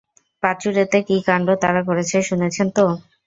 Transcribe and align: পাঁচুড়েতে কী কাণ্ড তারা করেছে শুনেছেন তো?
পাঁচুড়েতে 0.43 0.97
কী 1.07 1.17
কাণ্ড 1.27 1.47
তারা 1.63 1.81
করেছে 1.87 2.17
শুনেছেন 2.29 2.67
তো? 2.69 2.85